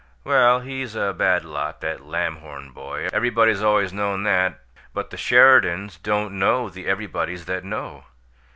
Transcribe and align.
Well, 0.23 0.61
he's 0.61 0.95
a 0.95 1.13
bad 1.13 1.45
lot, 1.45 1.81
that 1.81 1.99
Lamhorn 2.03 2.71
boy; 2.71 3.09
everybody's 3.13 3.61
always 3.61 3.93
known 3.93 4.23
that, 4.23 4.59
but 4.95 5.11
the 5.11 5.15
Sheridans 5.17 5.97
don't 5.99 6.39
know 6.39 6.69
the 6.71 6.85
everybodies 6.87 7.45
that 7.45 7.63
know. 7.63 8.05